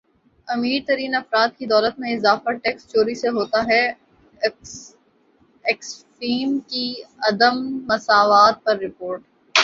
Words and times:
امیر 0.47 0.79
ترین 0.87 1.15
افراد 1.15 1.49
کی 1.57 1.65
دولت 1.65 1.99
میں 1.99 2.11
اضافہ 2.13 2.51
ٹیکس 2.63 2.87
چوری 2.87 3.15
سے 3.15 3.29
ہوتا 3.29 3.59
ہےاکسفیم 3.67 4.89
کی 6.67 6.85
عدم 7.23 7.55
مساوات 7.87 8.55
پر 8.63 8.75
رپورٹ 8.79 9.21